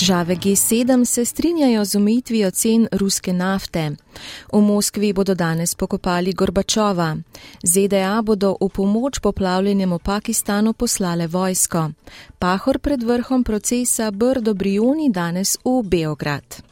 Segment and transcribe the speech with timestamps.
[0.00, 3.90] Države G7 se strinjajo z omejitvijo cen ruske nafte.
[4.52, 7.16] V Moskvi bodo danes pokopali Gorbačova.
[7.62, 11.90] ZDA bodo v pomoč poplavljenemu Pakistanu poslale vojsko.
[12.38, 16.62] Pahor pred vrhom procesa Brdo Brioni danes v Beograd.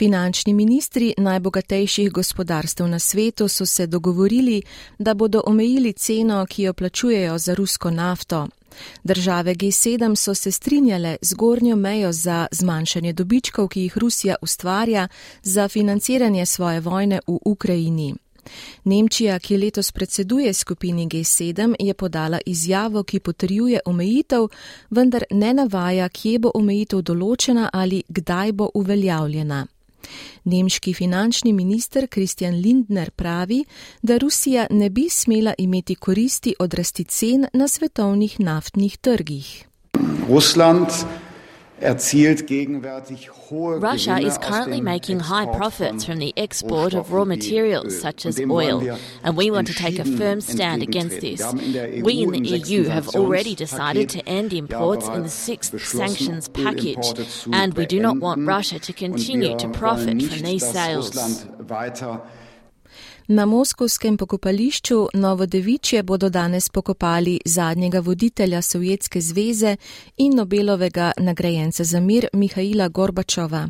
[0.00, 4.62] Finančni ministri najbogatejših gospodarstv na svetu so se dogovorili,
[4.98, 8.48] da bodo omejili ceno, ki jo plačujejo za rusko nafto.
[9.04, 15.08] Države G7 so se strinjale z gornjo mejo za zmanjšanje dobičkov, ki jih Rusija ustvarja
[15.42, 18.14] za financiranje svoje vojne v Ukrajini.
[18.84, 24.48] Nemčija, ki letos predseduje skupini G7, je podala izjavo, ki potrjuje omejitev,
[24.90, 29.66] vendar ne navaja, kje bo omejitev določena ali kdaj bo uveljavljena.
[30.44, 33.64] Nemški finančni minister Kristjan Lindner pravi,
[34.02, 39.64] da Rusija ne bi smela imeti koristi od rasti cen na svetovnih naftnih trgih.
[40.28, 40.86] Rusland
[43.80, 48.98] Russia is currently making high profits from the export of raw materials such as oil,
[49.22, 51.40] and we want to take a firm stand against this.
[52.02, 57.46] We in the EU have already decided to end imports in the sixth sanctions package,
[57.52, 61.46] and we do not want Russia to continue to profit from these sales.
[63.32, 69.76] Na moskovskem pokopališču Novodevičje bodo danes pokopali zadnjega voditelja Sovjetske zveze
[70.16, 73.68] in Nobelovega nagrajenca za mir Mihajla Gorbačova,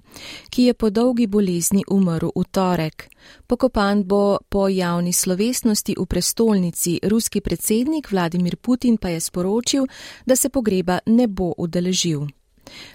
[0.50, 3.08] ki je po dolgi bolezni umrl v torek.
[3.46, 9.86] Pokopan bo po javni slovesnosti v prestolnici, ruski predsednik Vladimir Putin pa je sporočil,
[10.26, 12.39] da se pogreba ne bo udeležil.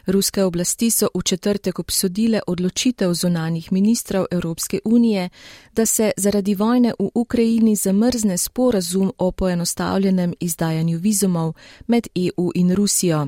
[0.05, 5.29] Ruske oblasti so v četrtek obsodile odločitev zunanih ministrov Evropske unije,
[5.73, 11.53] da se zaradi vojne v Ukrajini zamrzne sporazum o poenostavljenem izdajanju vizumov
[11.87, 13.27] med EU in Rusijo.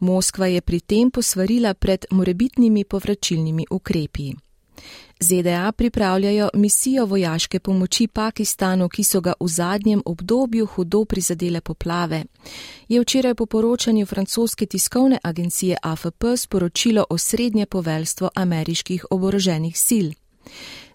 [0.00, 4.45] Moskva je pri tem posvarila pred morebitnimi povračilnimi ukrepi.
[5.20, 12.24] ZDA pripravljajo misijo vojaške pomoči Pakistanu, ki so ga v zadnjem obdobju hudo prizadele poplave.
[12.88, 20.08] Je včeraj po poročanju francoske tiskovne agencije AFP sporočilo osrednje poveljstvo ameriških oboroženih sil.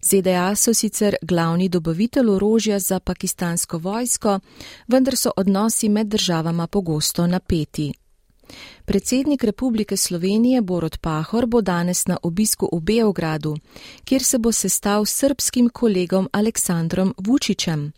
[0.02, 4.40] ZDA so sicer glavni dobavitelj orožja za pakistansko vojsko,
[4.88, 8.01] vendar so odnosi med državama pogosto napeti.
[8.86, 13.58] Predsednik Republike Slovenije Borod Pahor bo danes na obisku v Beogradu,
[14.04, 17.92] kjer se bo sestal s srbskim kolegom Aleksandrom Vučićem.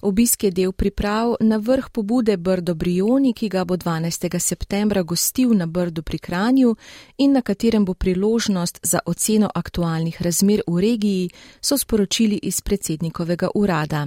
[0.00, 4.38] Obisk je del priprav na vrh pobude Brdo Brioni, ki ga bo 12.
[4.38, 6.76] septembra gostil na Brdu pri Kranju
[7.18, 11.30] in na katerem bo priložnost za oceno aktualnih razmer v regiji,
[11.60, 14.06] so sporočili iz predsednikovega urada.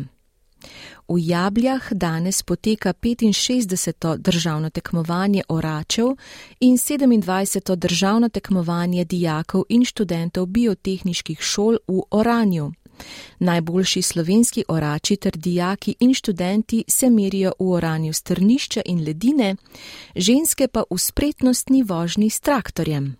[1.07, 4.17] V Jabljah danes poteka 65.
[4.17, 6.07] državno tekmovanje oračev
[6.59, 7.75] in 27.
[7.75, 12.71] državno tekmovanje dijakov in študentov biotehniških šol v Oranju.
[13.39, 19.55] Najboljši slovenski orači ter dijaki in študenti se merijo v oranju strnišča in ledine,
[20.15, 23.15] ženske pa v spretnostni vožnji s traktorjem.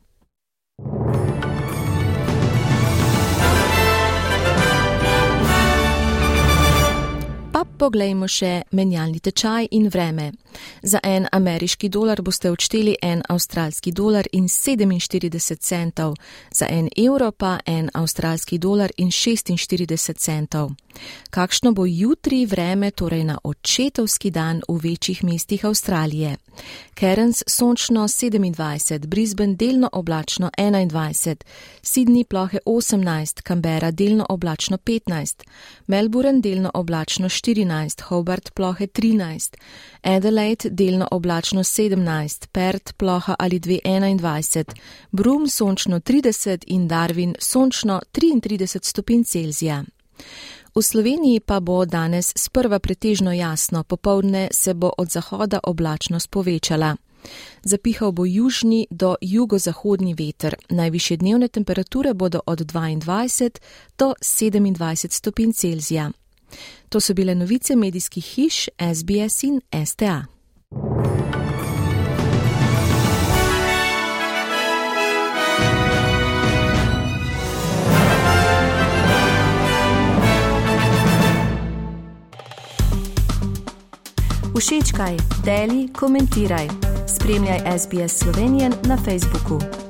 [7.79, 10.31] Poglejmo še menjalni tečaj in vreme.
[10.83, 16.15] Za en ameriški dolar boste odšteli en avstralski dolar in 47 centov,
[16.51, 20.71] za en evro pa en avstralski dolar in 46 centov.
[21.29, 26.37] Kakšno bo jutri vreme, torej na očetovski dan v večjih mestih Avstralije?
[26.99, 31.43] Cairns sončno 27, Brisbane delno oblačno 21,
[31.81, 35.43] Sydney plohe 18, Canberra delno oblačno 15,
[35.87, 37.68] Melbourne delno oblačno 14,
[38.03, 39.57] Hobart plohe 13,
[40.01, 44.63] Adelaide delno oblačno 17, Perth ploha ali 221,
[45.11, 49.83] Broome sončno 30 in Darwin sončno 33 stopinj Celzija.
[50.75, 56.95] V Sloveniji pa bo danes sprva pretežno jasno, popovdne se bo od zahoda oblačnost povečala.
[57.63, 60.55] Zapihal bo južni do jugozahodni veter.
[60.69, 63.59] Najviše dnevne temperature bodo od 22
[63.97, 66.11] do 27 stopinj Celzija.
[66.89, 70.25] To so bile novice medijskih hiš SBS in STA.
[84.59, 86.67] Všečkaj, deli, komentiraj.
[87.07, 89.88] Spremljaj SBS Slovenijo na Facebooku.